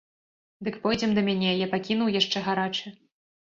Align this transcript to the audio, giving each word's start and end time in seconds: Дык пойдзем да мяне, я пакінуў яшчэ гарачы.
Дык 0.67 0.79
пойдзем 0.85 1.13
да 1.17 1.21
мяне, 1.27 1.51
я 1.51 1.67
пакінуў 1.75 2.11
яшчэ 2.21 2.45
гарачы. 2.49 2.87